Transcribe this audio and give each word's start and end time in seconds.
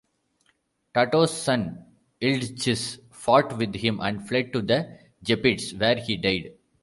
Tato's 0.95 1.31
son 1.43 1.77
Ildchis 2.19 2.97
fought 3.11 3.55
with 3.59 3.75
him 3.75 3.99
and 3.99 4.27
fled 4.27 4.51
to 4.51 4.63
the 4.63 4.97
Gepids 5.23 5.77
where 5.79 5.97
he 5.99 6.17
died. 6.17 6.53